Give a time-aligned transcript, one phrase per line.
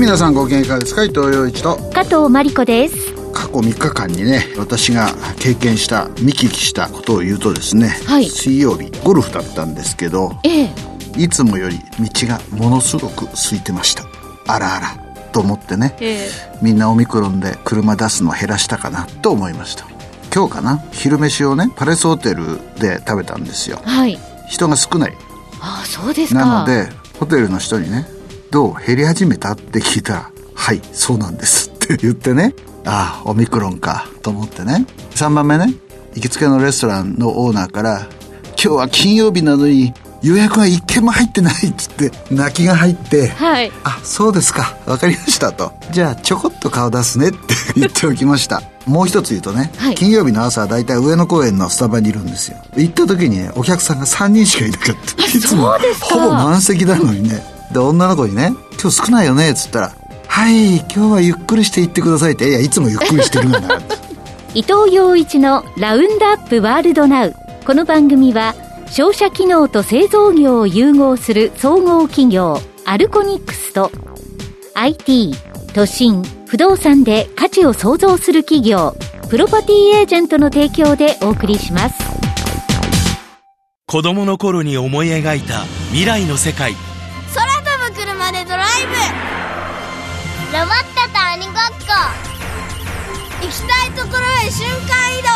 [0.00, 1.04] はい皆さんご機嫌いかがですか？
[1.04, 1.76] 伊藤洋一と。
[1.92, 3.12] 加藤真理子です。
[3.34, 8.24] 過去3日間にね私が経験した見聞きしたことを言うとですね、はい。
[8.24, 10.70] 水曜日ゴルフだったんですけどええ。
[11.18, 14.04] いつもより道がものすごく空いてました。
[14.46, 14.88] あらあら
[15.32, 16.30] と思ってねえ
[16.62, 19.84] みんなオミクロンで車出すの減らしたかなと思いました。
[20.34, 20.78] 今日かな？
[20.92, 23.82] 昼飯をねパレスホテルで食べたんですよ。
[23.84, 24.18] はい。
[24.48, 25.12] 人が少ない。
[25.60, 26.40] ああそうですか。
[26.40, 28.06] なのでホテルの人にね
[28.50, 32.54] 「どう減り始めた?」って聞いたら「はいそうなんです」って言ってね。
[32.86, 34.86] ああオミクロンかと思ってね。
[35.14, 35.74] 3番目ね。
[36.14, 38.06] 行きつけのレストランのオーナーから
[38.56, 39.92] 「今日は金曜日なのに
[40.22, 43.70] 予約は一件も入ってない」っつって泣きが入ってはい。
[43.84, 44.76] あそうですか。
[44.86, 45.72] わかりましたと。
[45.92, 47.38] じゃあちょこっと顔出すねって
[47.76, 48.62] 言っておきました。
[48.86, 49.94] もう一つ言うとね、はい。
[49.94, 52.56] 金曜日の朝は大体上野公園のスタバにいるんですよ。
[52.76, 55.24] 行った時にねお客さんが3人しかいなかった。
[55.26, 59.92] いつもほぼ満席なのにねで女の子にね「今日少ないよね」っつったら
[60.26, 63.80] 「はい今日はゆっくりして行ってください」って「いやいつもゆっくりしてるがな」
[64.54, 67.34] 伊藤洋一のラウンドアップワールドナウ。
[67.64, 68.54] この番組は
[68.90, 73.92] 商社機能と製造業を融合する総合企業アルコニックスと
[74.74, 75.34] IT
[75.72, 78.96] 都心不動産で価値を創造する企業
[79.28, 81.94] プロパティエージェントの提供でお送りします。
[83.86, 85.60] 子供の頃に思い描いた
[85.90, 86.74] 未来の世界
[90.50, 91.94] ブロボットと鬼ごっこ。
[93.40, 95.30] 行きたいところへ瞬間移動。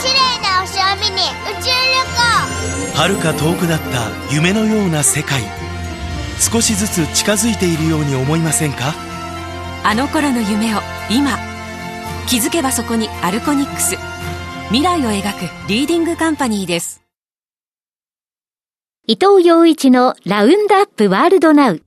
[0.00, 2.00] 綺麗な星を見に宇宙旅
[2.88, 2.96] 行。
[2.96, 5.42] 遥か遠くだった夢のような世界。
[6.40, 8.94] 少しずつ近づいているように思いませんか？
[9.84, 10.78] あの頃の夢を
[11.10, 11.36] 今
[12.26, 13.98] 気づけばそこにアルコニックス。
[14.68, 17.02] 未来を描くリーディングカンパニーです。
[19.06, 21.82] 伊藤洋一のラウンドアップワールドナウ。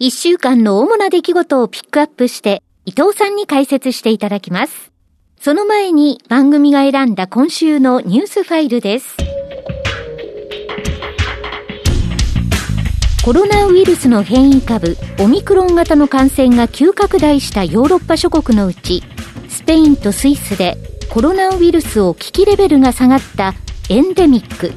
[0.00, 4.92] 一週間の主な出来事をピックアップして、伊藤さんに解説していただきます。
[5.40, 9.16] その前に番組が選んだ今週のニュースファイルです。
[13.24, 19.02] コロナウイルスの変異株、オミクロン型の感染が急拡大したヨーロッパ諸国のうち、
[19.48, 20.76] スペインとスイスで
[21.10, 23.52] コロナウイルスを危機レベルが下がった
[23.88, 24.72] エンデミック、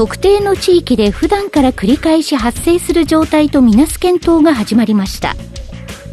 [0.00, 5.36] 特定の地域で普段から繰り返し発生する状態とみなす検討が始まりました。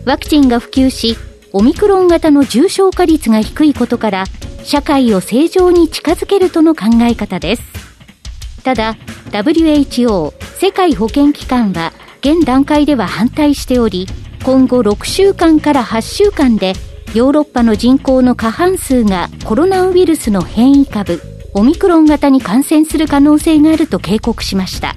[0.03, 1.15] ワクチンが普及し
[1.53, 4.25] オミクロン型の重症化率が低いことから
[4.61, 7.63] 社会を正常に近づけるとの考え方です。
[8.61, 8.97] ただ
[9.31, 14.05] WHO 世界保健機関は現段階では反対しており
[14.43, 16.73] 今後6週間から8週間で
[17.13, 24.95] ヨーロッパの人口の過半数がコロナウイルスの変異株オミクロン型に感染する可能性があると警告しました。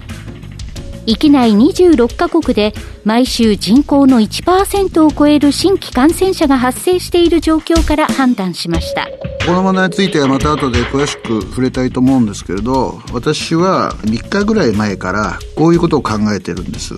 [1.07, 2.73] 域内26カ国で
[3.05, 9.09] 毎週人口の1%を超える新規感染者が発生している状況から判断しました。
[9.47, 16.95] この問題についてはまた後で詳しく触れたいと思うんですけれど私は3日ぐらい前からこういうことを考えてるんです。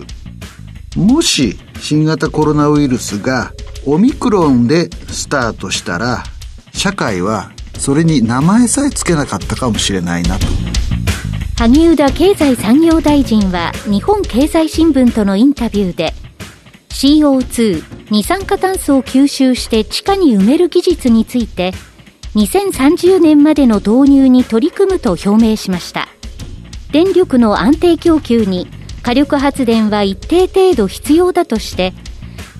[0.96, 3.52] もし新型コロナウイルスが
[3.86, 6.24] オミクロンでスタートしたら
[6.72, 10.46] 社会はそれに名前さえつけなかったかもしれないなと。
[11.56, 16.12] 萩生田経済産業大臣は日本経済新聞とのインタビューで
[16.88, 21.72] CO2 二酸化炭素を吸収して地下に埋める技術について
[22.34, 26.08] 2030年までの導入に取り組むと表明しました。
[26.90, 28.68] 電力の安定供給に
[29.02, 31.92] 火力発電は一定程度必要だとして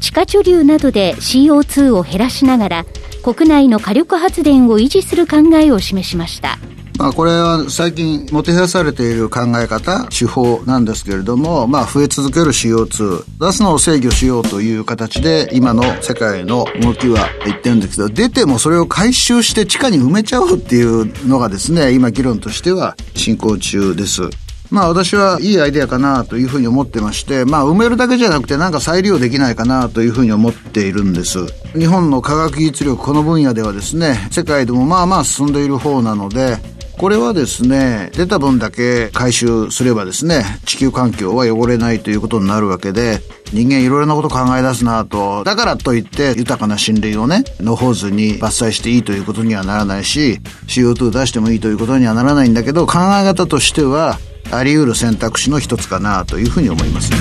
[0.03, 2.85] 地下貯留などで CO2 を減らしながら
[3.23, 6.59] 国内の火力発電を維持する考えを示しました
[6.99, 24.31] まあこれは最近もてはやされている考え方、手法なんですけれども、まあ増え続ける CO2、出すのを制御しようという形で今の世界の動きは言ってるんですけど、出てもそれを回収して地下に埋めちゃおうっていうのがですね、今議論としては進行中です。
[24.73, 31.45] まあ私はいいアイデアかなというふうに思ってまして、まあ埋めるだけじゃなくてなんか再利用できないかなというふうに思っているんです。
[31.79, 36.57] 日本の科学技術力この分野ではですね、世界でもまあまあ進んでいる方なので、
[36.97, 43.21] これはですね、出た分だけ回収すればですね、地球環境は汚れないということになるわけで、
[43.53, 54.19] 人間いろいろなこと考え出すなと、だからといって豊かな森林をね、野放図に伐採していいということにはならないし、CO2 出してもいいということにはならないんだけど、考え方としては、
[54.51, 57.11] あり得る選択肢の一つかなというふうに思います。
[57.11, 57.17] ね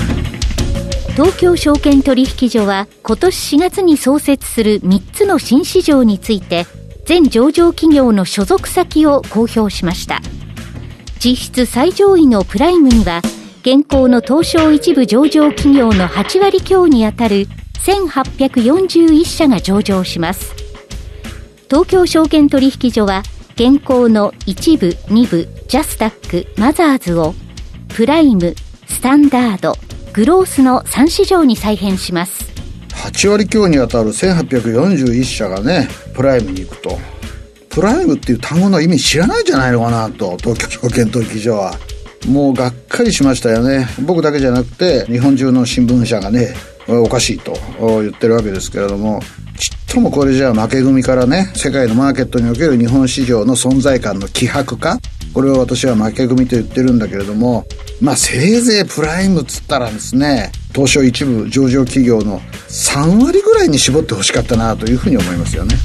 [1.14, 6.66] 東京証券取引所は今年4月に創設する3つの新市場について
[7.04, 10.22] 全上場企業の所属先を公表しました
[11.22, 13.20] 実質最上位のプライムには
[13.60, 17.46] 現行の東証一部上場企業の8割強にあたる
[17.82, 20.54] 1841社が上場します。
[21.68, 23.22] 東京証券取引所は、
[23.54, 27.34] 現行の1部、2部、ジャスタック、マザーズを、
[27.88, 28.54] プライム、
[28.88, 29.76] スタンダード、
[30.14, 32.50] グロースの3市場に再編します。
[32.90, 36.98] 8割強にあたる1841社がね、プライムに行くと。
[37.68, 41.74] プライムっていう単語の意味知らないんじゃないのかなと、東京証券取引所は。
[42.28, 43.88] もうがっかりしましたよね。
[44.00, 46.54] 僕だけじゃなくて、日本中の新聞社がね、
[46.86, 47.54] おかしいと
[48.00, 49.20] 言ってるわけですけれども、
[49.62, 54.98] ちっともこれじゃ負け組からね、世界のマーケットにおける日本市場の存在感の希薄化
[55.32, 57.64] これを私は負け組と言ってるんだけれども、
[58.00, 65.76] まあせいぜいプライムっつったらですね、東証一部上場企業の3割ぐらいに絞ってほしかったなというふうに思いますよね。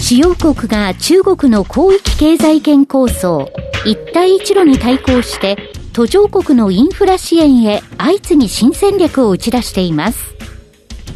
[0.00, 3.48] 主要国が中国の広域経済圏構想、
[3.86, 5.56] 一帯一路に対抗して、
[5.92, 10.32] 途上国のインフラ支援へ相次ぎ新戦略を打ち出しています。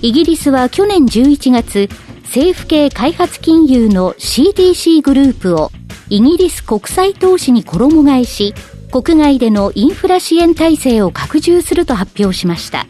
[0.02, 1.88] イギリスは去年11月、
[2.24, 5.70] 政府系開発金融の CDC グループを
[6.10, 8.54] イギリス国際投資に衣替えし、
[8.92, 12.86] 国外でのインフラ支援体制を拡充すると発表しました。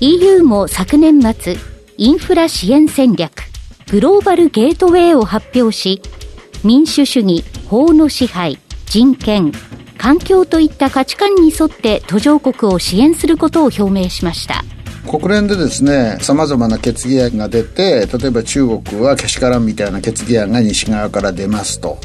[0.00, 1.56] EU も昨年末、
[1.96, 3.32] インフラ支援戦略、
[3.90, 6.02] グローバルゲートウェイを発表し、
[6.62, 9.50] 民主主義、法の支配、人権、
[9.96, 14.62] 環境といった価値観に沿って途上国を支援することを表明しました。
[15.08, 21.98] 国連でですね、様々な決議案が出て、例えば中国はけしからんみたいな決議案が西側から出ますと。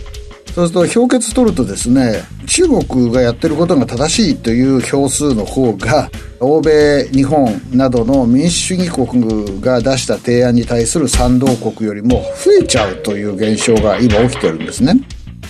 [0.55, 6.09] そうすると評決取るとですね、中国がやってることが正しいという票数の方が、
[6.39, 14.95] 欧米、日本などの民主主義国が出した提案に対する賛同国よりも増えちゃうという現象が今起きてるんですね。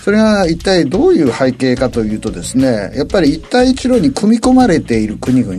[0.04, 5.54] それが一体どういう背景かというとですね、やっぱり一帯一路に組み込まれている国々、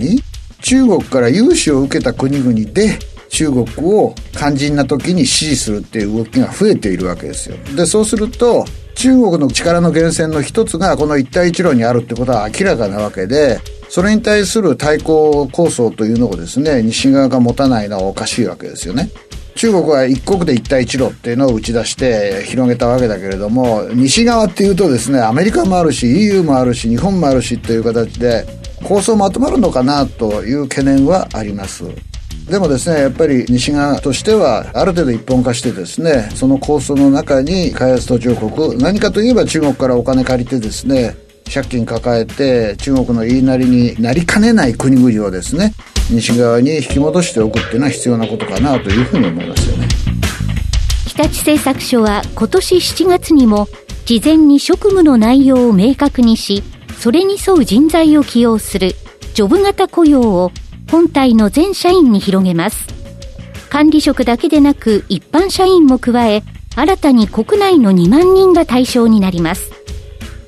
[0.64, 7.56] 中国から融資を受けた国々で中国を肝心な時に支持するっていう動きが増えているわけですよ。
[7.76, 8.64] で、そうすると、
[8.94, 19.10] 中国の力の源泉の一つがこの一帯一路にあるってことは明らかなわけで、それに対する対抗構想というのをですね、西側が持たないのはおかしいわけですよね。
[19.56, 28.46] 中国は一国で一帯一路っていうのを打ち出して広げたわけだけれども、西側っていうとですね、アメリカもあるし、EU もあるし、日本もあるしっていう形で、
[28.84, 31.84] 構想まとまるのかなという懸念はあります。
[32.48, 41.16] でもですね、やっぱり西側としては、ある程度一本化してですね、その構想の中に開発途上国、何かといえば中国からお金借りてですね、
[41.52, 45.72] 借金抱えて中国の言いなりになりかねない国々をですね、
[46.10, 49.88] 西側に引き戻しておくっていうのは必要なことかなというふうに思いますよね。
[51.06, 53.68] 日立製作所は今年7月にも
[54.04, 56.62] 事前に職務の内容を明確にし、
[57.04, 58.94] それに沿う人材を起用する
[59.34, 60.52] ジョブ型雇用を
[60.90, 62.86] 本体の全社員に広げます。
[63.68, 66.42] 管理職だけでなく一般社員も加え、
[66.74, 69.70] 新たに国内の2万人が対象になります。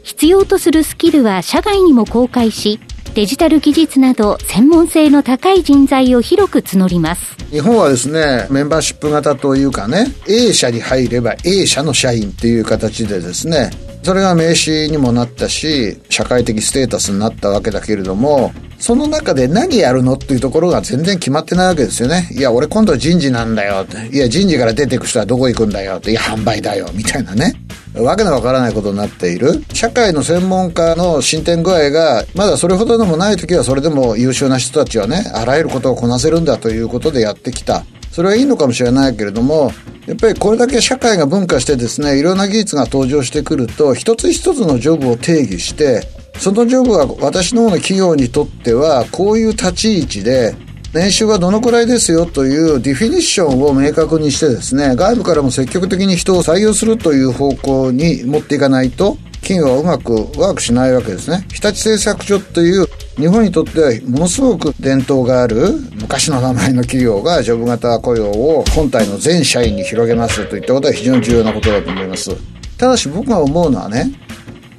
[0.03, 2.81] 必要とするスキルは社外にも公開し、
[3.12, 7.37] デジタル技術など専門性の高い人材を広く募ります。
[7.50, 13.71] 日本はですね、メンバーシップ型というかね、A 社に入れば A 社の社員っていう形でですね、
[14.03, 22.29] それが名刺にもなったし、社会的ステータスになったわけだけれども、その中で何やるのっていうところが全然決まってないわけですよね。
[22.33, 23.87] いや、俺今度人事なんだよ。
[24.12, 26.00] いや、人事から出ていく人はどこ行くんだよ。
[26.07, 26.88] いや、販売だよ。
[26.95, 27.55] みたいなね。
[27.95, 29.65] わけのわからないことになっている。
[29.73, 37.85] 社会の専門家の進展具合が、まだそれほどでもない時はそれでも優秀な人たちはね、あらゆることをこなせるんだということでやってきた。
[38.16, 39.73] それはいいのかもしれないけれども、
[40.06, 46.00] やっぱりこれだけ社会が分化してですね、いろんな技術が登場してくると、一つ一つのジョブを定義して、
[46.38, 50.56] そのジョブは私の方の企業にとっては、こういう立ち位置で、
[50.94, 61.47] 年収はどのくらいですよというディフィニッションを明確にしてですね、外部からも積極的に人を採用するという方向に持っていかないと、企業はうまくワークしないわけですね。
[61.53, 62.87] 日立製作所という
[63.17, 72.37] 日本にとってはものすごく伝統がある昔の名前の企業がジョブ型雇用を本体の全社員に広げますといったことは非常に重要なことだと思います。
[72.76, 74.11] ただし僕が思うのはね、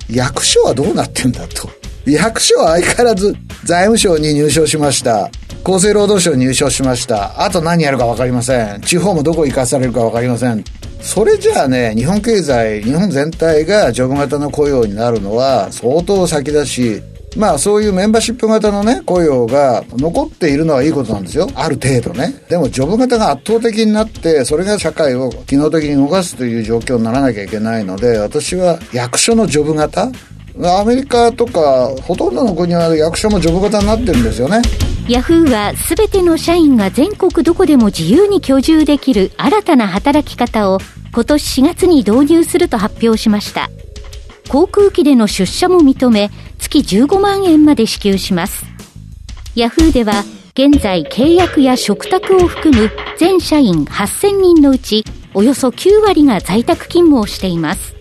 [0.09, 1.69] 役所はどうなってんだと。
[2.05, 5.31] 役所は相変わらず財務省に入省しました。
[5.63, 7.41] 厚生労働省に入省しました。
[7.41, 8.81] あと何やるか分かりません。
[8.81, 10.63] 地方もどこ行かされるか分かりません。
[11.01, 17.01] それじゃあね、日本経済、日本全体がジョブ型の雇用になるのは相当先だし、
[17.35, 21.47] まあそういうメンバーシップ型のね、雇用が残っているのはいいことなんですよ。
[21.55, 22.33] ある程度ね。
[22.49, 30.11] でもジョブ型が圧倒的になって、それが社会を機能的に動かすという状況にならなきゃいけないので、私は役所のジョブ型
[30.63, 34.59] アメリカとかほとんどの国は役所もジョブ型になってるんですよね。
[35.07, 40.79] ヤフーはすべての社員が全国どこでも自由に居住できる新たな働き方を
[41.13, 43.69] 今年4月に導入すると発表しました。
[44.49, 48.65] 航空機での出社も認め、月15万円まで支給します。
[49.55, 57.95] ヤフーでは現在契約や嘱託を含む全社員8000人のうちおよそ9割が在宅勤務をしています。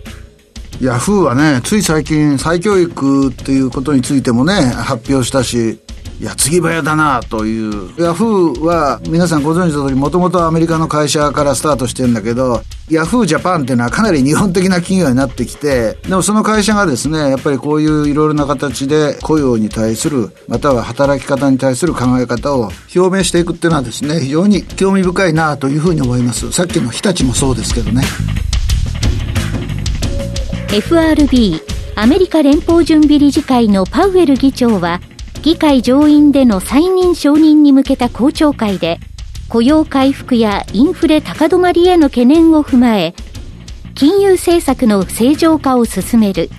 [0.81, 5.79] ヤフーはね、つい最近再教育っていうことについてもね、発表したし、
[6.19, 7.91] 矢継ぎ早だなという。
[7.97, 26.51] ヤフーは皆さんご存知の通り、もともとアメリカの会社からスタートしてるんだけど、ヤフージャパンっていうのはかなり日本的な企業になってきて、でもその会社がですね、やっぱりこういういろいろな形で雇用に対する、または働き方に対する考え方を表明していくっていうのはですね、非常に興味深いなというふうに思います。
[26.51, 28.03] さっきの日立もそうですけどね。
[30.69, 31.61] FRB
[31.95, 35.01] アメリカ連邦準備理事会のパウエル議長は
[35.47, 38.99] 議会上院での再任承認に向けた公聴会で、
[39.47, 43.15] 雇用回復やインフレ高止まりへの懸念を踏まえ、
[43.95, 46.49] 金融政策の正常化を進める。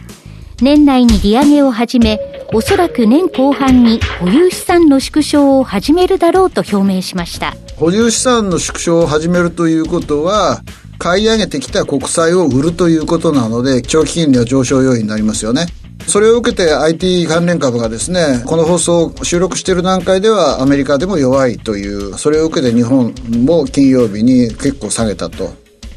[0.62, 2.18] 年内に利上げを始め、
[2.54, 7.54] おそらく年後半に保有資産の縮小を始めるだろうと表明しました。
[7.76, 10.62] 保有資産の縮小を始めるということは、
[10.96, 15.66] 買い上げてきた国債を売るということなので、長期金利は上昇要因になりますよね。
[16.08, 25.52] それを受けて IT 関連株がですね、この放送を収録している段階ではアメリカでも弱いという、それを受けて日本も金曜日に結構下げたと。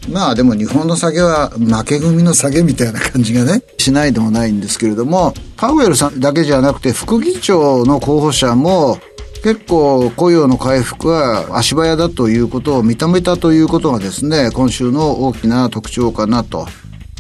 [0.09, 8.97] まあでも日本の下げは負け組の下げみたいな感じがね、しないでもないんですけれども、パウエルさんだけじゃなくて副議長の候補者も
[9.43, 16.67] 結構雇用の回復は足早だということを認めたということがですね、今週の大きな特徴かなと。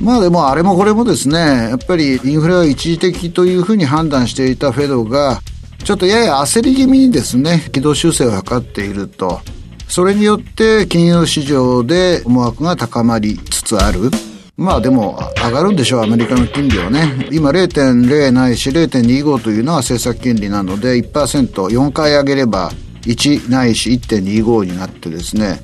[0.01, 5.41] まあでもあれもこれもですね、やっぱりインフレは一時的というふうに判断していたフェドが、
[5.83, 9.41] ちょっとやや焦り気味にですね、軌道修正を図っていると。
[9.87, 14.09] それによって金融市場で思惑が高まりつつある。
[14.57, 17.27] まあでも上がるんでしょう、アメリカの金利はね。
[17.31, 22.71] 今0.0ないし0.25というのが政策金利なので1%、4回上げれば
[23.03, 25.61] 1ないし1.25になってですね、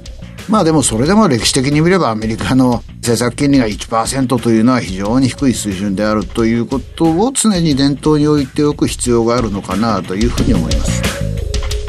[0.50, 11.02] まあでもそれでも歴史的に見ればアメリカの政策金利が1%というのは非常に低い水準であるということを常に念頭に置いておく必要があるのかなというふうに思います。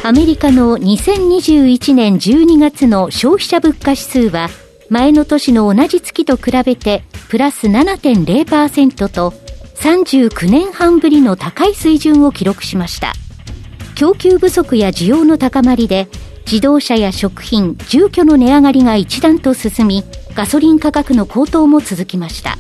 [0.04, 4.48] アメリカの2021年12月の消費者物価指数は
[4.88, 9.34] 前の年の同じ月と比べてプラス7.0%と
[9.76, 13.12] 39年半ぶりの高い水準を記録しました。
[13.94, 16.08] 供給不足や需要の高まりで
[16.50, 20.02] 自動車や食品、住居の値上がりが一段と進み、
[20.34, 22.56] ガソリン価格の高騰も続きました。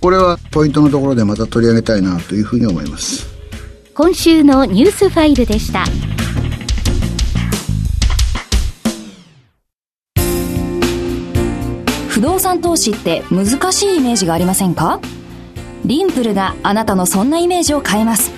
[0.00, 3.26] これはポイントのところでまた取り上げたいなというふうに思います。
[3.92, 5.84] 今週のニュースファイルでした。
[12.08, 14.98] 不動産投資って難しいイメージがありませんか？
[15.84, 18.37] リンプルがあなたのそんなイメージを変えます。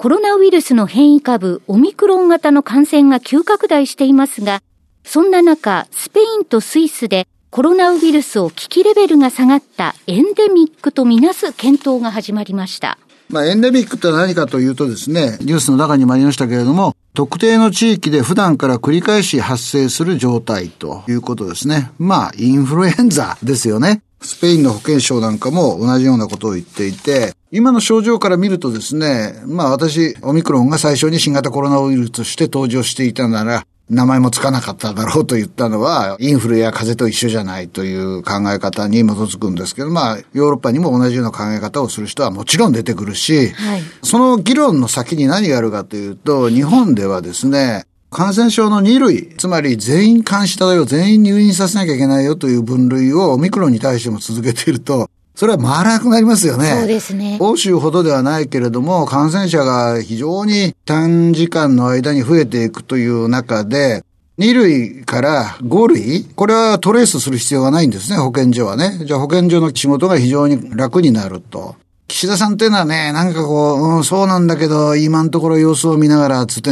[0.00, 4.62] コロナウイルスの変異株オミクロン型の感染が急拡大していますが、
[5.04, 12.96] そんな中、スペインとスイスでコロナウイルスを危機レベルが下がったエンデミックとみなす検討が始まりました。
[13.28, 21.90] まあ、エンデミックって何かというとですね、ニュースの中にもありましたけれども、特定の地域で普段から繰り返し発生する状態ということですね。
[21.98, 24.00] まあ、インフルエンザですよね。
[24.22, 56.74] スペインの保健省なんかも同じようなことを言っていて、今の症状から見るとですね、まあ私、オミクロンが最初に新型コロナウイルスとして登場していたなら、名前もつかなかっただろうと言ったのは、インフルや風邪と一緒じゃないという考え方に基づくんですけど、まあ、ヨーロッパにも同じような考え方をする人はもちろん出てくるし、はい、その議論の先に何があるかというと、日本ではですね、感染症の2類、つまり全員監視だよ、全員入院させなきゃいけないよという分類をオミクロンに対しても続けていると、それは回らなくなりますよね。
[56.76, 57.38] そうですね。
[57.40, 64.04] 欧州ほどではないけれども、感染者が非常に短時間の間に増えていくという中で、
[64.38, 69.02] 2類から5類これはトレースする必要がないんですね、保健所はね。
[69.06, 71.76] じゃあ保健所の仕事が非常に楽になると。
[72.10, 76.70] 岸田さんっていうのはね、なんかこう、うん、そうなんだけど、今のところ様子を見ながら、つって、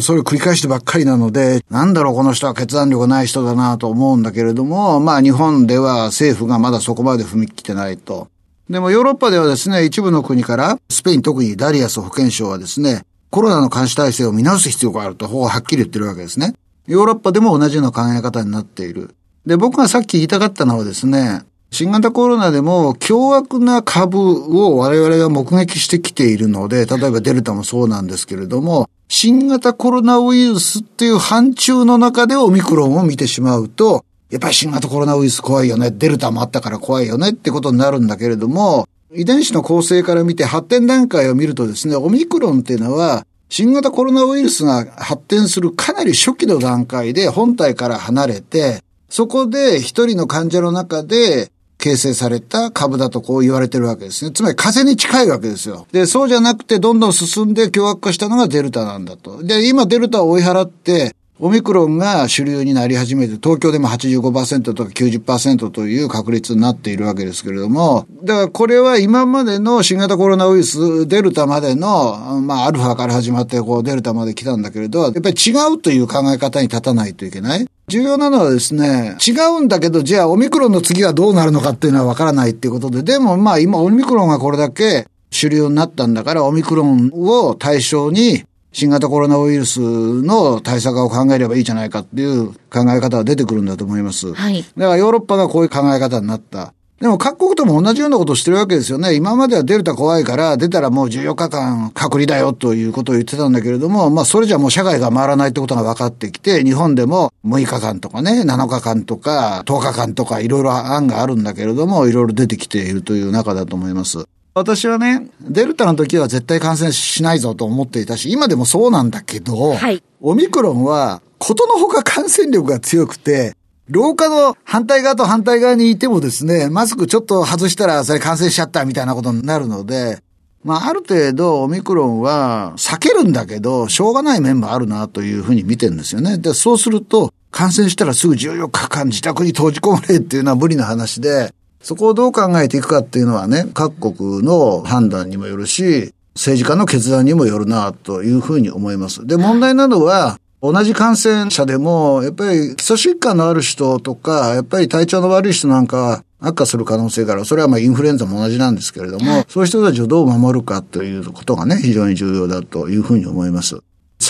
[0.00, 8.28] それを繰り返してばっかりなので、なんだろう、この人は決断力ない人だなと思うんだけれども、まあ日本では政府がまだそこまで踏み切ってないと。
[8.68, 16.54] でもヨーロッパではですね、一部の国から、スペイン特にダリアス保健相はですね、コロナの監視体制を見直す必要があると、ほぼはっきり言ってるわけですね。
[16.88, 19.14] ヨーロッパでも同じような考え方になっている。
[19.46, 51.50] で、僕がさっき言いたかったのはですね、新型コロナでも凶悪な株を我々が目撃してきているので、例えばデルタもそうなんですけれども、新型コロナウイルスっていう範疇の中でオミクロンを見てしまうと、やっぱり新型コロナウイルス怖いよね、デルタもあったから怖いよねってことになるんだけれども、遺伝子の構成から見て発展段階を見るとですね、オミクロンっていうのは、新型コロナウイルスが発展するかなり初期の段階で本体から離れて、そこで一人の患者の中で
[51.80, 54.30] 形成された株だとこう言われてるわけですね。
[54.30, 55.86] つまり風に近いわけですよ。
[55.90, 59.42] で、そうじゃなくてどんどん進んで凶悪化したのがデルタなんだと。
[59.42, 77.66] で、今デルタを追い払って、オミクロンが主流になり始めて、東京でも85%とか90%という確率になっているわけですけれども、だからこれは今までの新型コロナウイルス、デルタまでの、まあ、アルファから始まって、こう、デルタまで来たんだけれど、やっぱり違うという考え方に立たないといけない。
[77.88, 94.32] 重要なのはですね、違うんだけど、じゃあオミクロンの次はどうなるのかっていうのはわからないっていうことで、でもまあ今オミクロンがこれだけ主流になったんだから、オミクロンを対象に新型コロナウイルスの対策を考えればいいじゃないかっていう考え方が出てくるんだと思います。
[94.32, 94.62] はい。
[94.62, 96.72] だからヨーロッパがこういう考え方になった。
[97.00, 99.14] でも各国とも同じようなことをしてるわけですよね。
[99.14, 114.26] 今まではデルタ怖いから出たらもう14日間隔離だよということを言ってたんだけれども、まあそれじゃもう社会が回らないってことが分かってきて、日本でも6日間とかね、7日間とか10日間とかいろいろ案があるんだけれども、いろいろ出てきているという中だと思います。
[114.54, 123.54] 私はね、デルタの時は絶対感染しないぞと思っていたし、今でもそうなんだけど、はい、オミクロンは、ことのほか感染力が強くて、
[123.88, 130.22] 廊下の反対側と反対側にいてもですね、マスクちょっと外したらそれ感染しちゃったみたいなことになるので、
[130.62, 136.38] まあ、ある程度オミクロンは避けるんだけど、しょうがない面もあるなというふうに見てるんですよね。
[136.38, 149.26] で、そうすると、感染したらすぐ14日間自宅に閉じ込まれっていうのは無理な話で、そこをどう考えていくかっていうのはね、各国の判断にもよるし、政治家の決断にもよるなというふうに思います。
[149.26, 157.44] で、問題なのは、同じ感染者でも、やっぱり基礎疾患のある人とか、やっぱり体調の悪い人なんかは悪化する可能性がある。
[157.46, 163.80] それはまあインフルエンザも同じなんですけれども、そういう人たちをどう守るかということがね、非常に重要だというふうに思います。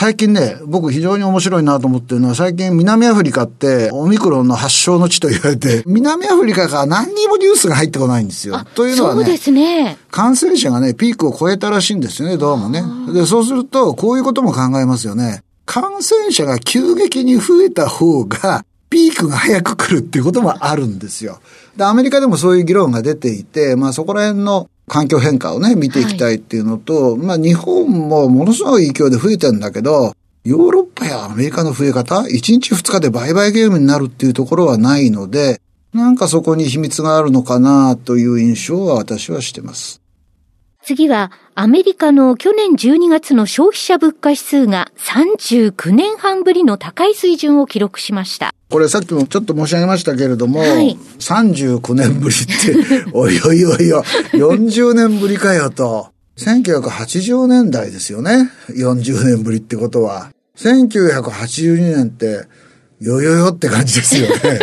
[0.01, 8.65] 最近ね、僕非常に面白いなと思ってるのは、最近南アフリカってオミクロンの発祥の地と言われて、 南アフリカから何にもニュースが入ってこないんですよ。
[8.75, 9.99] というのはね、そうですね。
[10.11, 12.83] 感染者がね、ピークを超えたらしいんですよね、どうもね。
[13.13, 15.43] で、そうすると、こういうことも考えますよね。
[15.67, 21.41] 感染者が急激に増えた方が、ピークが早く来るっていうこともあるんですよ。
[21.77, 35.61] で、アメリカでもそういう議論が出ていて、まあそこら辺の環境変化をね、見ていきたいっていうのと、はい、まあ日本もものすごい勢いで増えてんだけど、ヨーロッパやアメリカの増え方、1日2日で売買ゲームになるっていうところはないので、
[35.95, 40.00] なんかそこに秘密があるのかなという印象は私はしてます。
[40.83, 48.55] 次は、アメリカの去年12月の消費者物価指数が39年半ぶりの高い水準を記録しました。
[48.71, 56.09] これさっきもちょっと申し上げましたけれども、はい、39年ぶりって、おいおいおいよ、40年ぶりかよと。
[56.39, 58.51] 1980年代ですよね。
[58.71, 60.31] 40年ぶりってことは。
[60.57, 62.47] 1982年って、
[63.01, 64.59] よよよって感じですよね。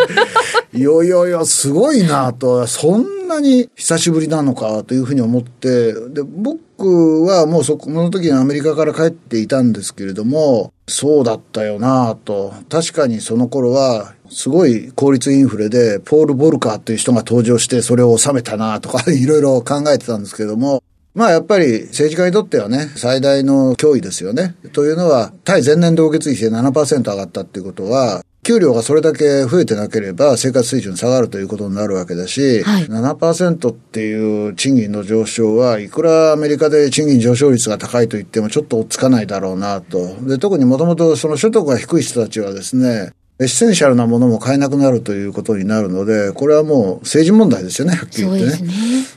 [0.77, 12.53] よよよ、すごいなと、そんなに久しぶりなのかというふうに思って、で、僕はもうそこの時にアメリカから帰っていたんですけれども、そうだったよなと。
[12.69, 24.55] 確かにその頃は、すごい効率インフレで、ポール・ボルカーという人が登場してそれを収めたなとか、 いろいろ考えてたんですけども、まあやっぱり政治家にとってはね、最大の脅威ですよね。
[24.71, 40.15] というのは、対前年同月比で7%上がったっていうことは、給料がそれだけ増えてなければ生活水準下がるということになるわけだし、はい、7%っていう賃金の上昇はいくらアメリカで賃金上昇率が高いと言ってもちょっと追っつかないだろうなと。
[40.21, 48.65] で、特にもともとその所得が低い人たちはですね、エッセンシャルなものも買えなくなるということになるので、これはもう政治問題ですよね、はっきり言ってね。
[48.65, 48.73] ね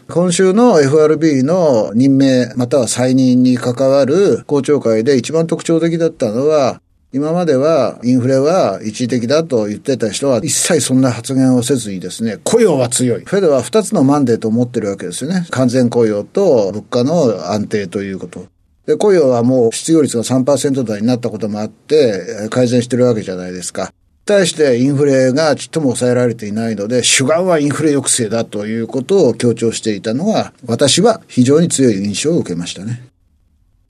[0.08, 6.80] 今週の FRB の任命または再任に関わる公聴会で一番特徴的だったのは、
[7.12, 13.24] 今まではインフレは一時的だと言ってた人は一切そんな発言をせずにですね、雇用は強い。
[13.24, 15.44] Fed は2つの mandate を持ってるわけですよね。
[15.50, 18.46] 完全雇用と物価の安定ということ。
[18.86, 23.92] で、雇用はもう失業率が3%台になったこともあって、改善してるわけじゃないですか。
[24.24, 33.02] 対してインフレがちっとも抑えられていないので、主眼はインフレ抑制だということを強調していたのは、私は非常に強い印象を受けましたね。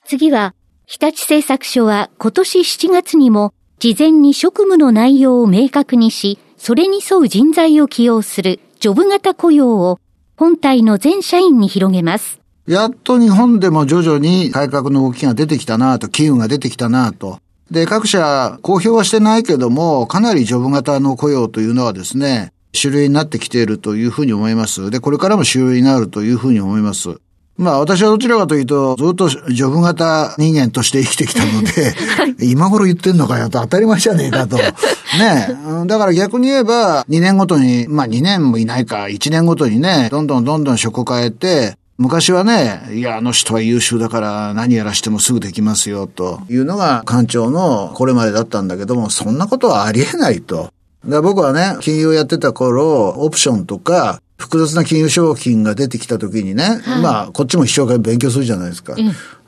[0.07, 0.55] 次は、
[0.93, 10.01] 日立製作所は今年7月にも事前に職務の内容を明確にし、それに沿う人材を起用するジョブ型雇用を
[10.37, 12.41] 本体の全社員に広げます。
[12.67, 17.39] やっと日本でも徐々に改革の動きが出てきたなと、機運が出てきたなと。
[17.71, 24.91] で、各社公表はしてないけども、かなりジョブ型の雇用というのはですね、種類になってきているというふうに思います。
[24.91, 27.21] で、これからも種類になるというふうに思います。
[27.61, 31.95] まあ私はどちらかというと、ずっとジョブ型人間として生きてきたので、
[32.43, 34.57] 今頃言ってんのかよと当たり前じゃねえかと。
[34.57, 50.73] ねだから逆に言えば、2年ごとに、まあ2年もいないか、1年ごとにね、どんどんどんどん職変えて、昔はね、いや、あの人は優秀だから何やらしてもすぐできますよ、というのが官庁のこれまでだったんだけども、そんなことはありえないと。
[51.07, 58.97] だ僕はね、金融やってた頃、オプションとか、複雑な金融商品が出てきた時にね、はい、まあ、こっちも一生懸命勉強するじゃないですか。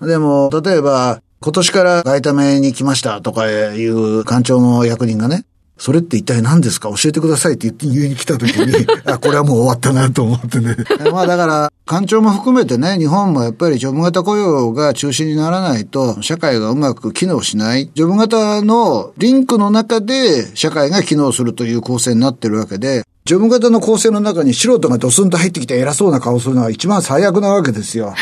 [0.01, 5.45] うん、でも、例えば、今年から外為に来ましたとかいう官庁の役人がね、
[5.79, 6.91] それって一体何ですか？
[6.91, 10.77] 教えてくださいって言って言いに来た時に、 あ、これはもう終わったなと思ってね。
[11.11, 17.91] まあだから、官庁も含めてね、日本もやっぱりジョブ型雇用が中心にならないと、社会がうまく機能しない。
[17.93, 28.15] ジョブ型のリンクの中で社会が機能するという構成になってるわけで、ジョブ型の構成の中に素人がドスンと入ってきて偉そうな顔するのは一番最悪なわけですよ。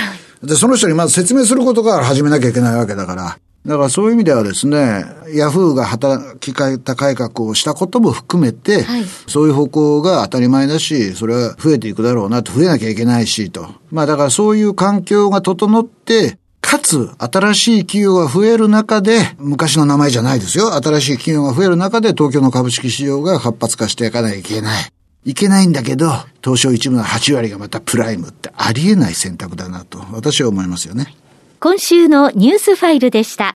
[0.42, 3.38] で、その人にまず説明することから始めなきゃいけないわけだから。
[3.66, 13.68] だからそういう意味ではですね、ヤフーが働き方改革をしたことも含めて、はい、そういう方向が当たり前だし、それは増えていくだろうなと、増えなきゃいけないしと。
[13.90, 20.74] まあだからそういう環境が整って、かつ、新しい企業が増える中で、昔の名前じゃないですよ。
[20.74, 24.92] 新しい企業が増える中で、東京の株式市場が活発化していかなきゃいけない。
[25.24, 31.14] いけないんだけど、東証一部の8割がまたプライムってありえない選択だなと、私は思いますよね。
[31.60, 33.54] 今週のニュースファイルでした。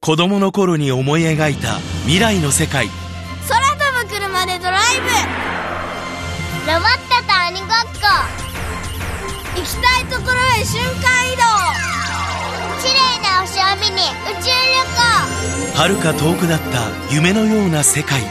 [0.00, 2.88] 子供の頃に思い描いた未来の世界。
[3.48, 4.80] 空飛ぶ車でドライ
[6.66, 7.01] ブロボッ
[9.62, 11.42] 行きたいところへ瞬間移動。
[12.82, 14.74] 綺麗な星を見に宇宙旅
[15.70, 15.76] 行。
[15.76, 18.22] 遥か遠くなった夢のような世界。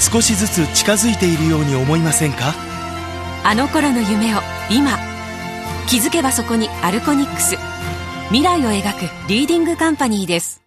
[0.00, 2.54] 少しずつ近づいているように思いませんか？
[3.44, 4.98] あの頃の夢を今。
[5.88, 7.56] 気づけばそこにアルコニックス。
[8.30, 10.64] 未来を描くリーディングカンパニーです。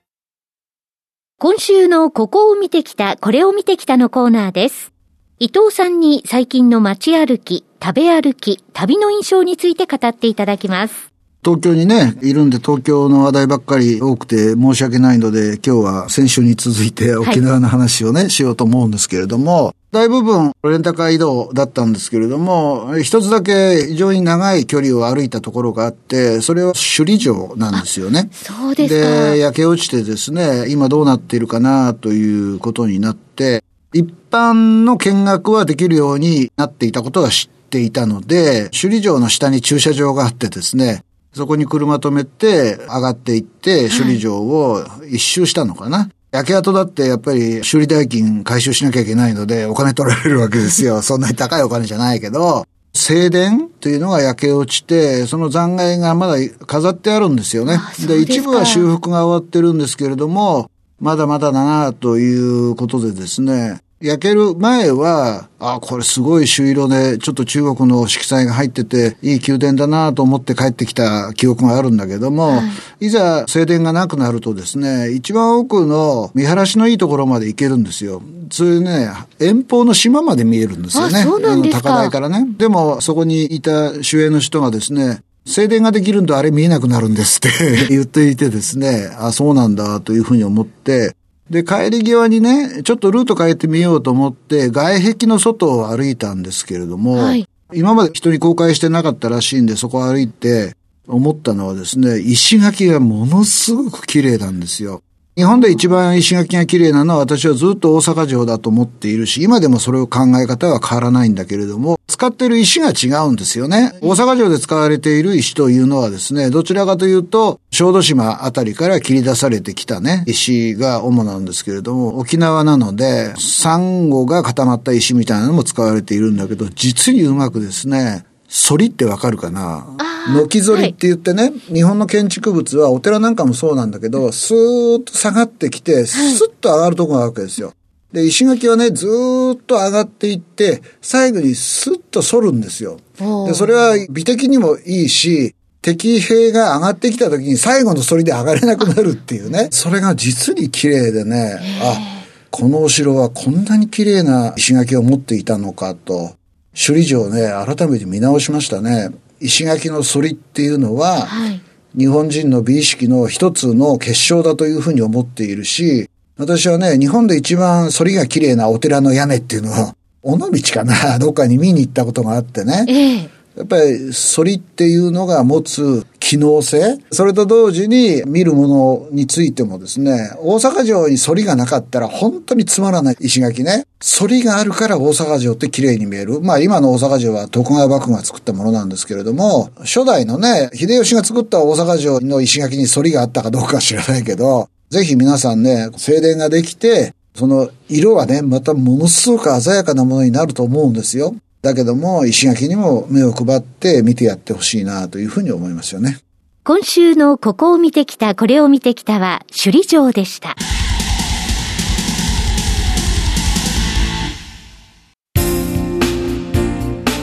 [1.37, 4.93] 今週のここを見てきたこれを見てきたのコーナーです
[5.37, 11.11] 伊藤さんに最近の街歩き食べ歩き旅の印象について語っていただきます
[11.43, 28.29] 東京にね、いるんで東京の話題ばっかり多くて申し訳ないので、今日は先週に続いて沖縄の話をね、はい、しようと思うんですけれども、大部分レンタカー移動だったんですけれども、一つだけ非常に長い距離を歩いたところがあって、それは首里城なんですよね。
[28.31, 29.33] そうですか。
[29.33, 45.97] で、焼け落ちてですね、今どうなっているかなということになって、一般の見学はできるようになっていたことは知っていたので、首里城の下に駐車場があってですね、そこに車止めて、上がっていって、首里城を一周したのかな。
[45.97, 51.01] はい、焼け跡だってやっぱり修理代金回収しなきゃいけないので、お金取られるわけですよ。
[51.03, 57.79] そんなに高いお金じゃないけど、静電というのが焼け落ちて、その残骸がまだ飾ってあるんですよね。
[58.07, 60.71] で一部は修復が終わってるんですけれども、
[61.05, 72.63] まだまだだなということでですね、焼ける前は、あ、これすごい朱色で、ちょっと中国の色彩が入ってて、いい宮殿だなと思って帰ってきた記憶があるんだけども、は
[72.99, 78.23] い、いざ静電がなくなるとですね、一番奥の見晴らしのいいところまで行けるんですよ。
[78.51, 81.21] そういうね、遠方の島まで見えるんですよね。
[81.21, 82.47] あの高台からね。
[82.57, 87.49] でも、そこにいた守衛の人がですね、静電ができるんとあれ見えなくなるんですって。
[87.89, 91.15] 言っていてですね、あ、そうなんだというふうに思って、
[91.49, 100.75] で、帰り際にね、ちょっとルート変えてみようと思って、外壁の外を歩いたんですけれども、はい、今まで人に公開してなかったらしいんで、そこを歩いて
[101.07, 105.03] 思ったのはですね、石垣がものすごく綺麗なんですよ。
[105.35, 113.91] 日本で一番石垣が綺麗なのは私はずっと大阪城だと思っているし、今でもそれを考え方は変わらないんだけれども、使っている石が違うんですよね。
[114.01, 128.23] 大阪城で使われている石というのはですね、どちらかというと、小豆島あたりから切り出されてきたね、石が主なんですけれども、沖縄なので、サンゴが固まった石みたいなのも使われているんだけど、実にうまくですね、
[128.67, 129.85] 反りってわかるかな？
[130.33, 137.73] 軒反りって言ってね、はい、日本の建築物はお寺なんかもそうなんだけど、スーッと下がってきて、スッと上がるとこがあるわけですよ。
[138.13, 142.97] で、石垣はね、ずーっと上がっていって、最後にスッと反るんですよ。
[143.45, 149.67] で、それは美的にもいいし、敵兵が上がってきた時に最後の反りで上がれなくなるっていうね。
[149.75, 156.35] それが実に綺麗でね、あ、このお城はこんなに綺麗な石垣を持っていたのかと。
[156.75, 159.09] 首里城をね、改めて見直しましたね。
[159.39, 161.61] 石垣の反りっていうのは、はい、
[161.97, 172.85] 日本人の美意識の一つの結晶だというふうに思っているし、私はね、日本で一番反りが綺麗なお寺の屋根っていうのは、 尾道かな、 どっかに見に行ったことがあってね。
[172.87, 183.85] ええやっぱり、反りっていうのが持つ機能性、それと同時に見るものについてもですね、大阪城に反りがなかったら本当につまらない石垣ね。
[184.03, 186.41] 反りがあるから大阪城って綺麗に見える。
[186.41, 201.35] まあ今の大阪城は徳川幕府が作ったものなんですけれども、初代のね、秀吉が作った大阪城の石垣に反りがあったかどうかは知らないけど、ぜひ皆さんね、静電ができて、その色はね、またものすごく鮮やかなものになると思うんですよ。
[201.65, 206.19] だけども、石垣にも目を配って見てやってほしいなというふうに思いますよね。
[206.63, 210.55] 今週のここを見てきた、これを見てきたは首里城でした。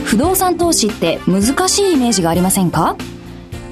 [0.04, 2.96] 不動産投資って難しいイメージがありませんか？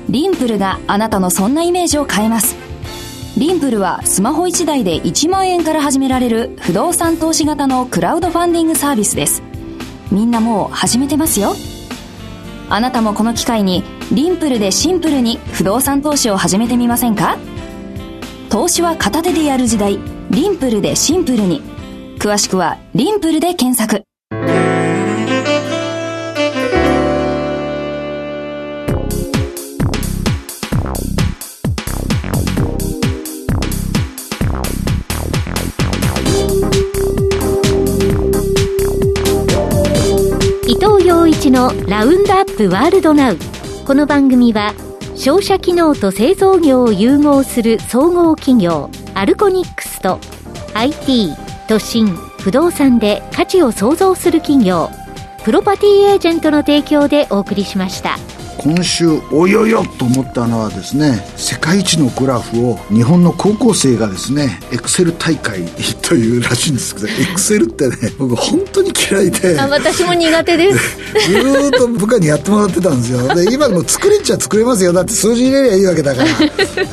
[0.09, 2.55] リンプルがあなたのそんなイメージを変えます。
[3.37, 9.43] リンプルはスマホ1台で1万円から始められる不動産投資型のクラウドファンディングサービスです。
[10.11, 11.55] みんなもう始めてますよ。
[12.69, 17.39] あなたもこの機会にリンプルでシンプルに不動産投資を始めてみませんか？
[18.49, 19.99] 投資は片手でやる時代
[20.31, 21.63] リンプルでシンプルに。
[22.19, 24.05] 詳しくはリンプルで検索。
[41.41, 43.39] 一のラウンドアップワールドナウ
[43.87, 44.75] この番組は
[45.17, 50.21] 商社機能と製造業を融合する総合企業アルコニックスと
[50.75, 51.31] IT
[51.67, 54.91] 都心不動産で価値を創造する企業
[55.43, 58.19] プロパティエージェントの提供でお送りしました。
[58.63, 65.65] 今週およよと思ったのはですね世界一のグラフを日本の高校生がですねエクセル大会
[66.07, 70.99] というらしいんですけどエクセルってね僕本当に嫌いであ私も苦手です。
[71.31, 73.35] ずっと部下にやってもらってたんですよ。
[73.35, 74.93] で今でも作れちゃ作れますよ。
[74.93, 76.29] だって数字入れりゃいいわけだから。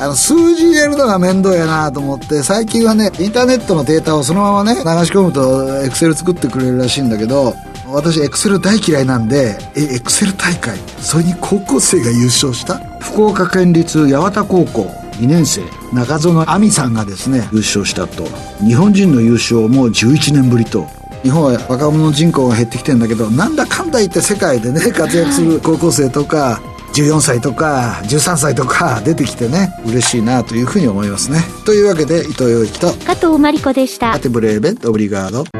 [0.00, 7.54] あの数字入れるのが面倒やなと思って最近はねインターネットのデータをそのままね流し込むとエクセル作ってくれるらしいんだけど
[7.90, 10.78] 私エクセル大嫌いなんでえエクセル大会？
[11.00, 14.82] それに高校生が優勝した福岡県立八幡高校
[15.18, 18.24] 2年生中園亜美さんがですね優勝したと。
[18.64, 20.86] 日本人の優勝も11年ぶりと。
[21.22, 26.60] 日本は若者人口が減ってきてんだけどなんだかんだ言って世界でね活躍する高校生とか
[26.94, 31.40] 14歳とか13歳とか出てきてね嬉しいなというふうに思いますね。
[31.66, 34.12] というわけで伊藤洋一と加藤真理子でした。
[34.12, 35.57] アテブレーベンオブリガード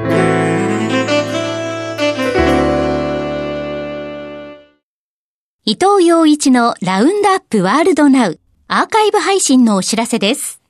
[5.70, 10.62] 伊藤洋一のラウンドアップワールドナウアーカイブ配信のお知らせです。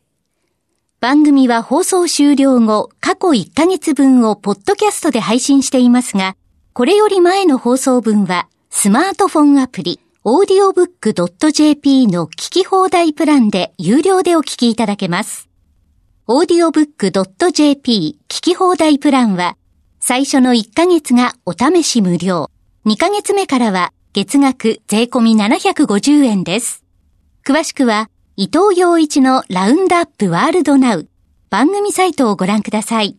[0.98, 6.34] 番組は放送終了後、過去1ヶ月分をポッドキャストで配信していますが、
[6.72, 15.48] これより前の放送分は、スマートフォンアプリ、audiobook.jp の聞き放題プランで有料でお聞きいただけます。
[16.26, 19.56] audiobook.jp 聞き放題プランは、
[20.00, 22.50] 最初の1ヶ月がお試し無料、
[22.84, 26.84] 2ヶ月目からは月額税込み750円です。
[27.46, 31.08] 詳しくは、伊藤洋一のラウンドアップワールドナウ
[31.50, 33.16] 番組サイトをご覧ください。